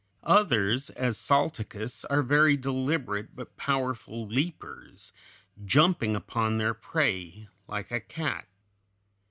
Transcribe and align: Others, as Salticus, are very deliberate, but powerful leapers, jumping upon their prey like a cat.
Others, 0.23 0.89
as 0.89 1.15
Salticus, 1.19 2.03
are 2.05 2.23
very 2.23 2.57
deliberate, 2.57 3.35
but 3.35 3.55
powerful 3.55 4.25
leapers, 4.27 5.13
jumping 5.63 6.15
upon 6.15 6.57
their 6.57 6.73
prey 6.73 7.47
like 7.67 7.91
a 7.91 7.99
cat. 7.99 8.47